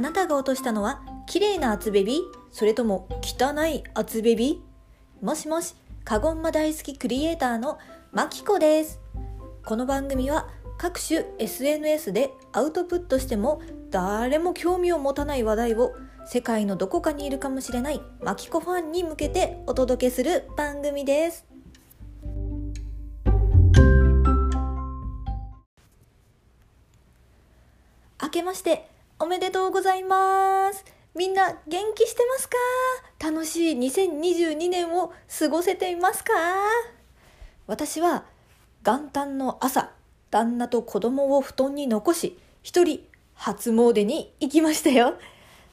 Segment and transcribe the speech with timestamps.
[0.00, 2.22] あなたが落としたのは綺麗な厚ベビ？
[2.50, 4.62] それとも汚い厚ベビ？
[5.20, 5.74] もしもし、
[6.04, 7.78] カゴンマ大好きクリエイターの
[8.10, 8.98] マキコです。
[9.62, 10.48] この番組は
[10.78, 13.60] 各種 SNS でアウトプットしても
[13.90, 15.92] 誰も興味を持たない話題を
[16.24, 21.44] 世界のどこかにいるかもしれないマキコファンに向けてお届けする番組です。
[28.22, 28.88] 明けまして
[29.22, 30.82] おめでとうございます。
[31.14, 32.56] みんな元気してますか？
[33.22, 36.32] 楽しい2022年を過ごせていますか？
[37.66, 38.24] 私は
[38.82, 39.90] 元旦の朝、
[40.30, 45.18] 旦那と子供を布団に残し、一人初詣に行きましたよ。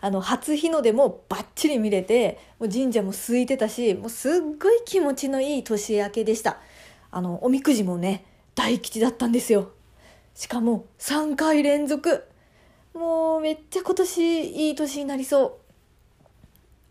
[0.00, 6.58] あの、初日の出もバッチリ見れて、もう神社も空いてたし、もうすっごい気持ちのいい年明けでした。
[7.12, 8.24] あの、おみくじもね、
[8.56, 9.70] 大吉だったんですよ。
[10.34, 12.24] しかも3回連続。
[12.96, 15.52] もうめっちゃ今年いい年になりそう。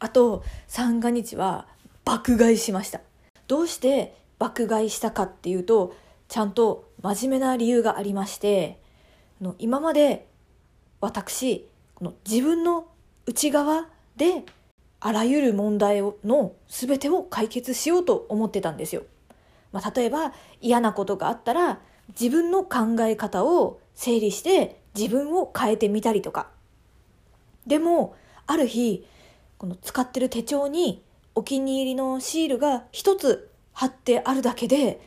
[0.00, 1.68] あと三が日は
[2.04, 3.00] 爆買いしました。
[3.46, 5.94] どうして爆買いしたかっていうと、
[6.28, 8.80] ちゃんと真面目な理由がありまして、
[9.40, 10.26] あの今まで
[11.00, 12.88] 私、この自分の
[13.26, 14.44] 内側で
[14.98, 19.04] あらゆる問題をの全てを解決しようと思ってたんですよ。
[19.70, 26.48] まあ、例えば嫌なことがあったら自分の考え方を整理して自分を変えてみたりとか。
[27.66, 28.14] でも、
[28.46, 29.06] ある日、
[29.58, 31.02] この使ってる手帳に
[31.34, 35.00] お気に入りのシールが一つ貼ってあるだけで、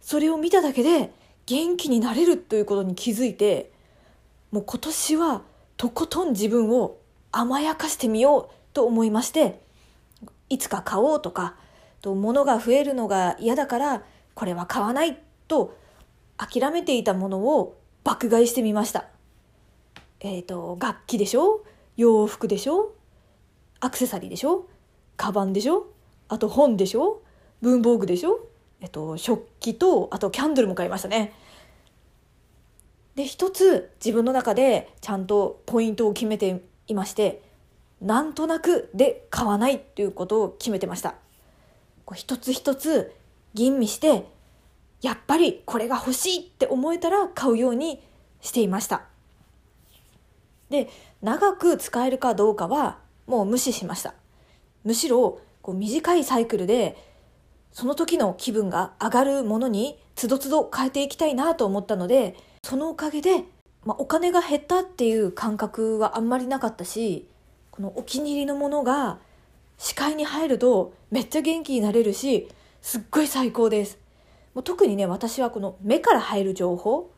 [0.00, 1.12] それを見ただけで
[1.46, 3.72] 元気になれるということに気づいて、
[4.50, 5.42] もう今年は
[5.76, 6.98] とことん自分を
[7.30, 9.60] 甘やかしてみようと思いまして、
[10.48, 11.56] いつか買おうとか、
[12.02, 14.02] と物が増えるのが嫌だから
[14.34, 15.18] これは買わない
[15.48, 15.78] と
[16.36, 19.11] 諦めていたものを爆買いしてみました。
[20.24, 21.64] えっ、と、楽器でしょ？
[21.96, 22.94] 洋服でしょ？
[23.80, 24.68] アクセサリーでしょ？
[25.16, 25.86] カバンでしょ？
[26.28, 27.22] あと本でしょ？
[27.60, 28.38] 文房具でしょ？
[28.80, 31.32] えっと、食器と、あとキャンドルも買いましたね。
[33.16, 37.42] で、一つ自分の中でちゃんとポイントを決めていまして、
[38.00, 41.16] なんとなくで買わないっていうことを決めてました。
[42.04, 43.12] こう一つ一つ
[43.54, 44.26] 吟味して、
[45.02, 48.00] やっぱりこれが欲しいって思えたら買うように
[48.40, 49.02] していました。
[50.72, 50.90] で、
[51.22, 54.14] 長く使えるかどうかはもう無視しました。
[54.82, 56.96] むしろこう短いサイクルで
[57.70, 63.44] その時の気分が上がるものにつどつど変えていきたいなと思ったので、そのおかげで、
[63.84, 67.28] まあ、お金が減ったっていう感覚はあんまりなかったし、
[67.70, 69.18] このお気に入りのものが
[69.78, 72.48] 視界に入るとめっちゃ元気になれるし、
[72.82, 73.98] すっごい最高です。
[74.54, 77.10] もう特にね、私はこの目から入る情報、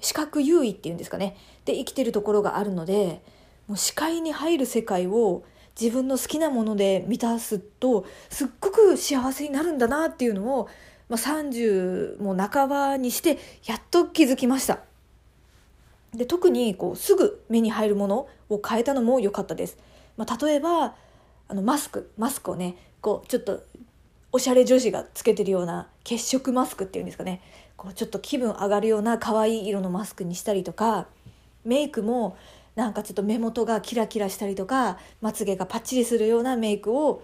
[0.00, 3.22] 視覚優位っていうんですかね、で生きてるところがあるので、
[3.66, 5.44] もう視界に入る世界を
[5.80, 10.68] 自分の好きなもので満たすと、すっごく幸せになるんだなっていうのを、
[11.08, 14.80] まあ、30も半ばにしてやっと気づきました。
[16.14, 19.76] で特にこうすぐ目に入るものを変えたのも良かったです。
[20.16, 20.94] まあ、例えば
[21.48, 23.64] あのマスクマスクをねこうちょっと
[24.30, 27.40] おしゃれ女子がつけてるような血色マスクっていうんですかね
[27.76, 31.06] こうちょっと気分上がるような可愛い色のマスクにしたりとか
[31.64, 32.36] メイクも
[32.76, 37.22] なんかちょっと目元がキラキラしたりとかまつげがパッチリするようなメイクを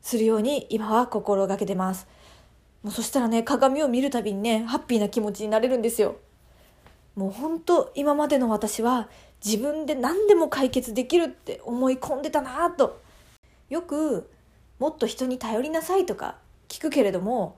[0.00, 2.06] するように今は心がけてます。
[2.82, 6.16] もうそしたらね鏡を見るたびにねハッピーな気持ちになれるんですよ。
[7.14, 9.08] もう本当今までの私は
[9.44, 13.00] 自分で何でも解決できるって思い込んでたなと。
[13.70, 14.30] よく
[14.78, 16.36] もっと人に頼りなさいとか
[16.68, 17.56] 聞くけれども、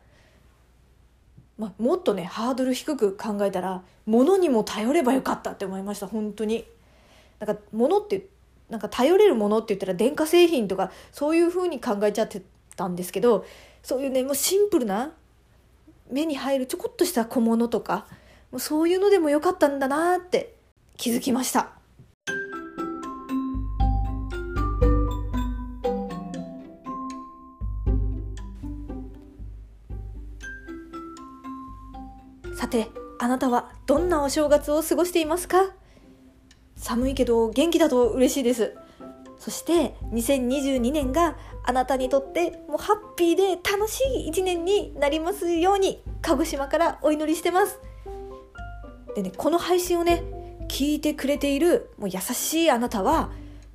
[1.58, 6.64] まあ、もっとねハードル低く考えたら物にも頼ればよかったって思いました本当に。
[7.40, 8.26] なんか物って
[8.70, 12.42] なんか頼れるものって言ったら電化製品とかそういう風に考えちゃって
[12.76, 13.44] たんですけど
[13.82, 15.12] そういうねもうシンプルな
[16.10, 18.06] 目に入るちょこっとした小物とか
[18.50, 20.54] もうそういうのでもよかったんだなって
[20.96, 21.83] 気づきました。
[32.64, 32.88] さて
[33.18, 35.74] あなたはどんなお正月を過ごしていますか？
[36.76, 38.74] 寒いけど元気だと嬉しいです。
[39.38, 47.78] そして2022年があなたにとってもうハッピーで楽しい一年になりますように鹿児島からお祈りしてます。
[49.14, 50.22] でねこの配信をね
[50.70, 53.30] 聞いてくれているもう優しいあなたは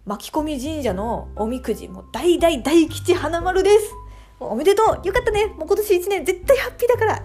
[0.07, 3.93] 巻き込み神社のおみくじもう大大大吉花丸です。
[4.39, 5.05] おめでとう。
[5.05, 5.45] よかったね。
[5.45, 7.23] もう今年1年絶対ハッピーだから。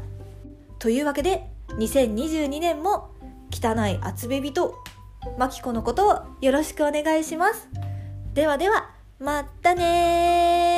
[0.78, 3.10] というわけで2022年も
[3.50, 4.74] 汚い厚べびと
[5.38, 7.68] マキコのことをよろしくお願いします。
[8.34, 10.73] ではではまたね